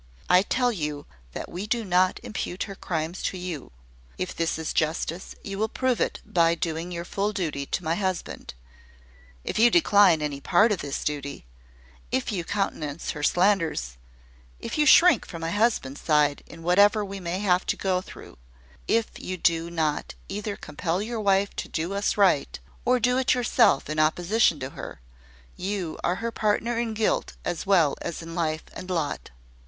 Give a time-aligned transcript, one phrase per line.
[0.31, 3.71] I tell you that we do not impute her crimes to you.
[4.17, 7.93] If this is justice, you will prove it by doing your full duty to my
[7.93, 8.55] husband.
[9.43, 11.45] If you decline any part of this duty
[12.11, 13.97] if you countenance her slanders
[14.59, 18.39] if you shrink from my husband's side in whatever we may have to go through
[18.87, 23.35] if you do not either compel your wife to do us right, or do it
[23.35, 24.99] yourself in opposition to her
[25.55, 29.29] you are her partner in guilt, as well as in life and lot."